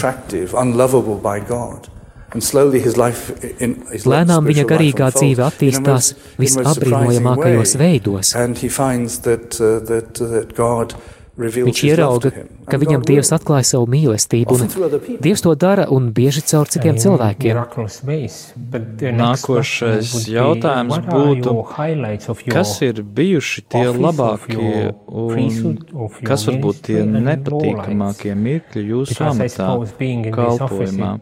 [4.12, 6.10] Lēnām viņa garīgā dzīve attīstās
[6.44, 8.34] visapbrīnojamākajos veidos.
[11.38, 12.32] Viņš ierauga,
[12.66, 17.60] ka viņam Dievs atklāja savu mīlestību, un Dievs to dara un bieži caur citiem cilvēkiem.
[19.20, 21.54] Nākošais jautājums būtu,
[22.50, 25.78] kas ir bijuši tie labākie un
[26.26, 29.70] kas varbūt tie nepatīkamākie mirkļi jūsu amatā,
[30.34, 31.14] kalpojumā?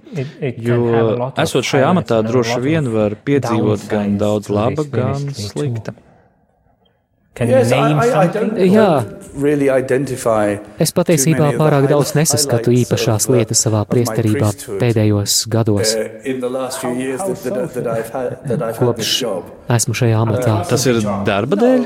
[0.63, 5.97] Jo esot šajā amatā droši vien var piedzīvot gan daudz laba, gan slikta.
[7.35, 9.03] Yes, I, I, Jā,
[9.35, 9.67] really
[10.79, 15.91] es patiesībā pārāk daudz nesaskatu īpašās lietas savā priesterībā pēdējos gados,
[18.79, 19.11] kopš
[19.75, 20.55] esmu šajā amatā.
[20.71, 21.85] Tas ir darba dēļ?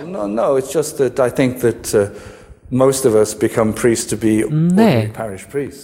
[4.54, 4.94] Nē,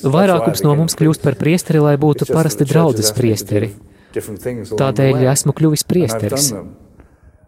[0.06, 3.74] vairākums no mums kļūst par priesteri, lai būtu parasti draudzes priesteri.
[4.14, 6.54] Tādēļ esmu kļuvis priesteris.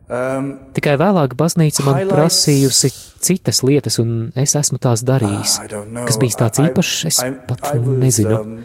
[0.08, 5.58] Um, Tikai vēlāk baznīca man prasījusi citas lietas, un es esmu tās darījis.
[5.66, 8.38] Ah, Kas bija tāds īpašs, es pat nezinu.
[8.39, 8.62] Um,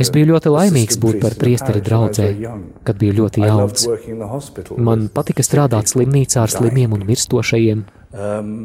[0.00, 2.30] es biju ļoti laimīgs būt par priesteri draudzē,
[2.88, 3.84] kad biju ļoti jauns.
[4.80, 7.84] Man patika strādāt slimnīcā ar slimiem un mirstošajiem.
[8.16, 8.58] Um,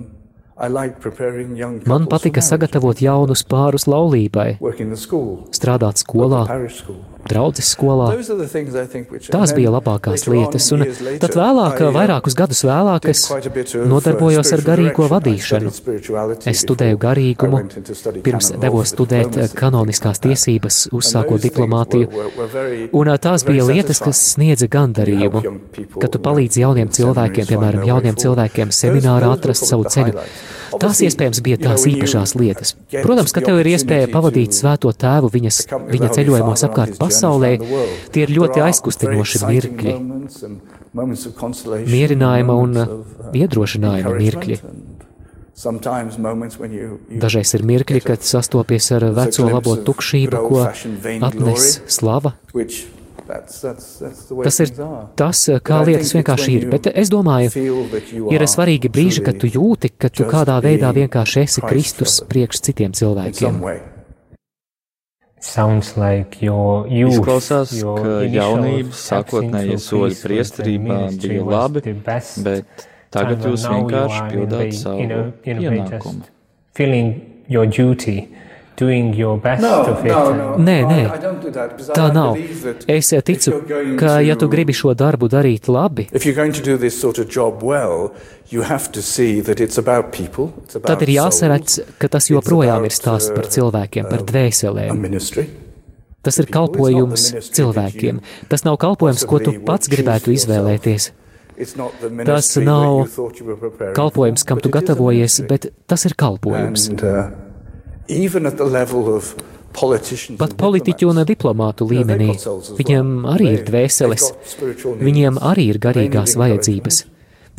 [1.89, 4.59] Man patika sagatavot jaunus pārus laulībai,
[5.57, 6.43] strādāt skolā,
[7.29, 8.11] draudzes skolā.
[9.31, 10.85] Tās bija labākās lietas, un
[11.21, 13.25] tad vēlāk, vairākus gadus vēlāk, es
[13.91, 15.73] nodarbojos ar garīgo vadīšanu.
[16.51, 17.63] Es studēju garīgumu,
[18.25, 22.09] pirms devos studēt kanoniskās tiesības, uzsākot diplomātiju,
[22.97, 25.43] un tās bija lietas, kas sniedza gandarījumu,
[25.97, 30.19] ka tu palīdzi jauniem cilvēkiem, piemēram, jauniem cilvēkiem seminārā atrast savu ceļu.
[30.79, 32.75] Tās iespējams bija tās īpašās lietas.
[32.91, 37.51] Protams, ka tev ir iespēja pavadīt svēto tēvu viņas, viņa ceļojumos apkārt pasaulē,
[38.13, 39.95] tie ir ļoti aizkustinoši mirkļi,
[41.91, 42.81] mierinājuma un
[43.41, 44.59] iedrošinājuma mirkļi.
[47.21, 50.63] Dažreiz ir mirkļi, kad sastopies ar veco labo tukšību, ko
[51.27, 52.33] atnes slava.
[53.27, 54.71] Tas ir
[55.19, 56.67] tas, kā lietas vienkārši ir.
[56.71, 57.53] Bet es domāju,
[58.33, 62.95] ir svarīgi brīži, kad tu jūti, ka tu kādā veidā vienkārši esi Kristus priekš citiem
[62.97, 63.61] cilvēkiem.
[65.97, 71.95] Like Izklausās, ka jaunības sākotnējie soļi priesterībā bija labi,
[72.45, 76.21] bet tagad jūs vienkārši pildāt savu pienākumu.
[79.61, 80.49] No, no, no.
[80.61, 81.01] Nē, nē,
[81.93, 82.37] tā nav.
[82.89, 83.55] Es ticu,
[83.99, 86.07] ka, ja tu gribi šo darbu darīt labi,
[90.81, 95.05] tad ir jāsaredz, ka tas joprojām ir stāsts par cilvēkiem, par dvēselēm.
[96.21, 98.21] Tas ir kalpojums cilvēkiem.
[98.51, 101.09] Tas nav kalpojums, ko tu pats gribētu izvēlēties.
[102.25, 103.07] Tas nav
[103.97, 106.89] kalpojums, kam tu gatavojies, bet tas ir kalpojums.
[106.93, 107.50] And, uh,
[110.37, 112.33] Pat politiķu un diplomātu līmenī
[112.79, 114.25] viņiem arī ir dvēseles,
[114.99, 117.05] viņiem arī ir garīgās vajadzības.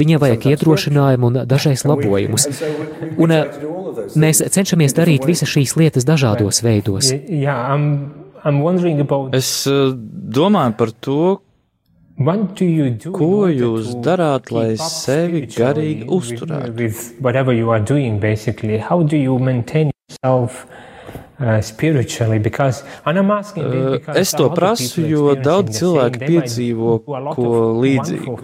[0.01, 2.47] Viņiem vajag iedrošinājumu un dažreiz labojumus.
[3.21, 3.33] Un
[4.25, 7.13] mēs cenšamies darīt visas šīs lietas dažādos veidos.
[9.37, 11.23] Es domāju par to,
[13.17, 16.77] Ko jūs darāt, lai sevi garīgi uzturētu?
[20.23, 20.49] Uh,
[23.57, 26.93] uh, es to prasu, jo daudz cilvēku piedzīvo
[27.35, 27.49] ko
[27.83, 28.37] līdzīgu.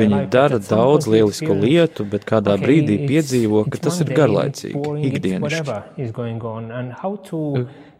[0.00, 5.62] Viņi dara daudz lielisku lietu, bet kādā brīdī piedzīvo, ka tas ir garlaicīgi, ikdienišķi.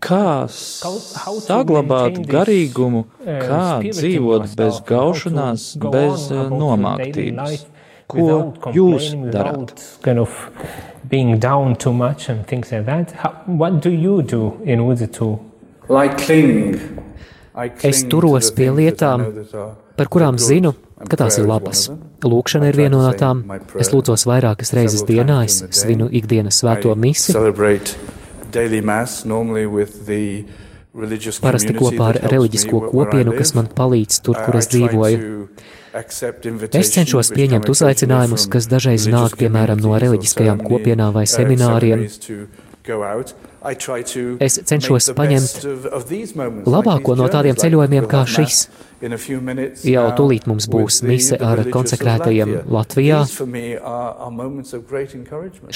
[0.00, 7.68] Kā saglabāt garīgumu, uh, kā dzīvot bez gaušanās, bez nomāktības?
[8.10, 9.78] Ko jūs darāt?
[11.10, 13.10] being down too much and things like that.
[13.12, 15.38] How, what do you do in order to?
[15.88, 16.78] Like cling.
[17.82, 19.24] Es turos pie lietām,
[19.98, 20.70] par kurām zinu,
[21.10, 21.88] ka tās ir labas.
[22.22, 23.42] Lūkšana ir viena no tām.
[23.80, 27.34] Es lūdzos vairākas reizes dienā, es svinu ikdienas svēto misi.
[31.42, 35.34] Parasti kopā ar reliģisko kopienu, kas man palīdz tur, kur es dzīvoju.
[35.90, 42.06] Es cenšos pieņemt uzaicinājumus, kas dažreiz nāk, piemēram, no reliģiskajām kopienām vai semināriem.
[44.40, 45.66] Es cenšos paņemt
[46.70, 48.62] labāko no tādiem ceļojumiem kā šis.
[49.84, 53.20] Jau tūlīt mums būs mise ar konsekrētajiem Latvijā.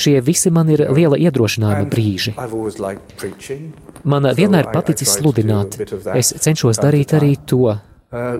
[0.05, 2.37] Šie visi man ir liela iedrošinājuma brīži.
[4.05, 5.81] Man vienmēr paticis sludināt.
[6.15, 7.75] Es cenšos darīt arī to.
[8.15, 8.39] Uh,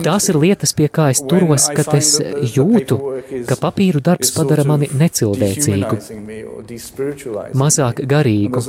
[0.00, 2.14] Tās ir lietas, pie kā es turos, kad es
[2.54, 2.96] jūtu,
[3.44, 5.98] ka papīru darbs padara mani necilvēcīgu,
[7.60, 8.62] mazāk garīgu.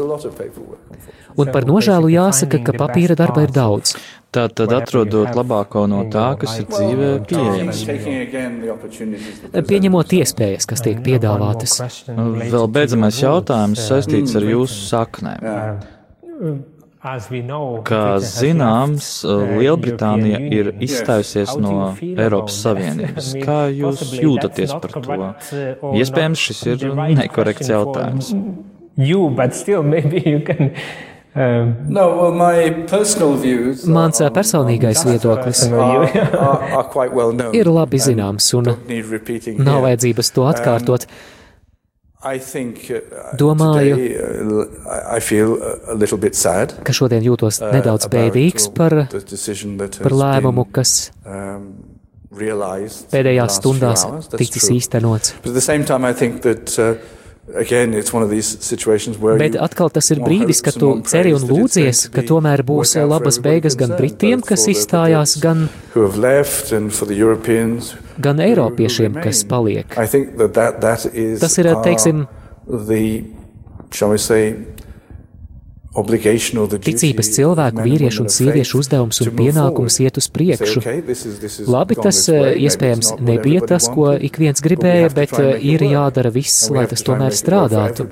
[1.39, 3.95] Un par nožēlu jāsaka, ka papīra darba ir daudz.
[4.35, 7.81] Tā tad atrodot labāko no tā, kas ir dzīvē pieejams.
[9.71, 11.79] Pieņemot iespējas, kas tiek piedāvātas.
[12.11, 15.49] Vēl beidzamais jautājums saistīts ar jūsu saknēm.
[17.01, 23.31] Kā zināms, Lielbritānija ir izstājusies no Eiropas Savienības.
[23.41, 25.17] Kā jūs jūtaties par to?
[25.97, 26.85] Iespējams, šis ir
[27.17, 28.35] nekorekts jautājums.
[28.97, 30.75] You, but still, maybe you can
[31.33, 32.33] Um, no, well,
[33.87, 38.67] Mans personīgais viedoklis are, are well ir labi zināms un
[39.63, 41.07] nav vajadzības to atkārtot.
[41.07, 41.40] Uh, Uh,
[43.39, 43.95] Domāju,
[46.85, 51.71] ka šodien jūtos uh, nedaudz bēdīgs par, par lēmumu, kas um,
[53.11, 54.05] pēdējās stundās
[54.37, 55.33] ticis īstenots.
[59.41, 63.75] Bet atkal tas ir brīdis, kad tu ceri un lūdzies, ka tomēr būs labas beigas
[63.79, 65.65] gan Britiem, kas izstājās, gan,
[68.21, 69.89] gan Eiropiešiem, kas paliek.
[69.97, 72.27] Tas ir, teiksim,
[72.69, 73.25] the,
[73.91, 74.55] shall we say,
[75.91, 80.79] Ticības cilvēku, vīriešu un sieviešu uzdevums un pienākums iet uz priekšu.
[81.67, 86.85] Labi, tas eh, iespējams nebija tas, ko ik viens gribēja, bet ir jādara viss, lai
[86.87, 88.05] tas tomēr strādātu.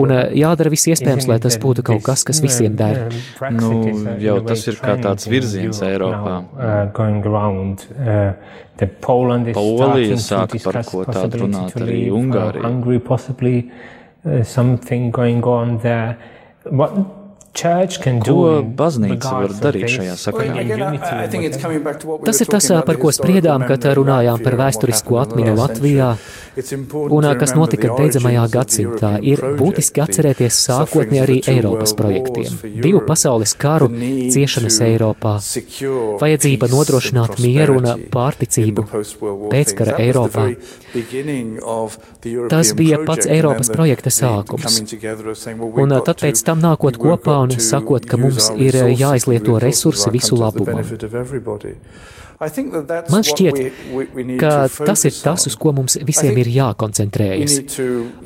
[0.00, 3.12] Un eh, jādara viss iespējams, lai tas būtu kaut kas, kas visiem der.
[3.52, 3.82] Nu,
[4.24, 6.38] jau tas ir kā tāds virziens Eiropā.
[9.52, 12.72] Polija sāka par ko tādu runāt arī Ungārija.
[14.24, 16.18] Uh, something going on there.
[16.64, 17.23] What
[17.54, 18.38] Ko
[18.78, 20.54] baznīca var darīt šajā sakarā?
[22.26, 26.08] Tas ir tas, par ko spriedām, kad runājām par vēsturisko atmiņu Latvijā
[27.14, 29.12] un kas notika beidzamajā gadsimtā.
[29.22, 32.58] Ir būtiski atcerēties sākotnē arī Eiropas projektiem.
[32.82, 33.90] Divu pasaules karu,
[34.34, 35.36] ciešanas Eiropā,
[36.22, 38.86] vajadzība nodrošināt mieru un pārticību
[39.54, 40.48] pēckara Eiropā.
[42.50, 44.82] Tas bija pats Eiropas projekta sākums.
[45.84, 50.82] Un tad pēc tam nākot kopā un sakot, ka mums ir jāizlieto resursi visu labumam.
[53.10, 53.58] Man šķiet,
[54.40, 57.78] ka tas ir tas, uz ko mums visiem ir jākoncentrējas.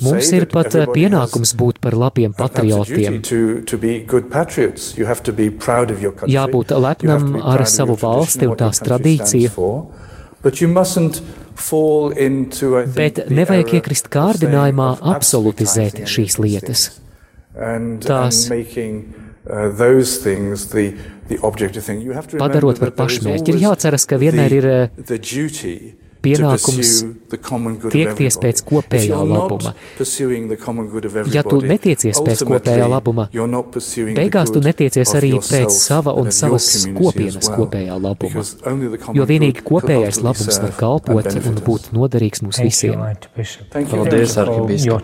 [0.04, 3.20] Mums ir pat pienākums būt par labiem patriotiem.
[6.38, 9.68] Jābūt lepnam ar savu valsti un tās tradīciju.
[12.96, 16.88] Bet nevajag iekrist kārdinājumā absolutizēt šīs lietas.
[18.04, 18.58] Tās Uh,
[22.38, 23.54] padarot par pašmērķi.
[23.54, 25.08] Ir jāceras, ka vienmēr ir uh,
[26.22, 26.92] pienākums
[27.92, 29.74] tiekties pēc kopējā labuma.
[31.34, 33.28] Ja tu netiecies pēc kopējā labuma,
[34.18, 38.44] beigās tu netiecies arī pēc sava un savas kopienas kopējā labuma,
[39.14, 43.06] jo vienīgi kopējais labums var kalpot un būt noderīgs mums visiem.
[43.92, 45.02] Paldies, arhibīskap!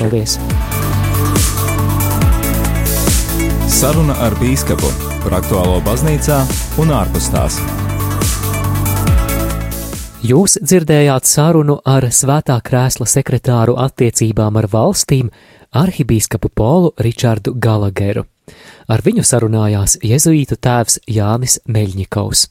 [0.00, 0.38] Paldies!
[3.70, 4.88] Saruna ar bīskapu
[5.22, 6.40] par aktuālo baznīcā
[6.82, 7.58] un ārpus tās.
[10.26, 15.30] Jūs dzirdējāt sarunu ar Svētā krēsla sekretāru attiecībām ar valstīm
[15.70, 18.26] arhibīskapu Polu Ričardu Galageru.
[18.90, 22.48] Ar viņu sarunājās jezuītu tēvs Jānis Meļņikovs.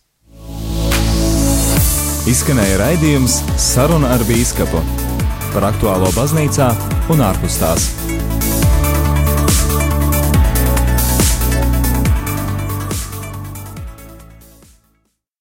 [2.31, 4.85] Izskanēja raidījums Saruna ar bīskapu
[5.51, 6.71] par aktuālo baznīcā
[7.11, 7.91] un ārpus tās.